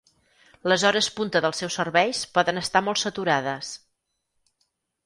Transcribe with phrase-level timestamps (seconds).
[0.71, 3.73] Les hores punta dels seus serveis poden estar molt saturades.